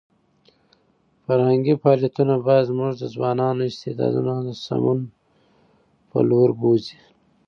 [1.25, 4.99] فرهنګي فعالیتونه باید زموږ د ځوانانو استعدادونه د سمون
[6.09, 6.97] په لور بوځي.